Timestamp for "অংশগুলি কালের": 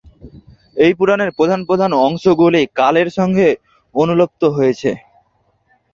2.05-3.09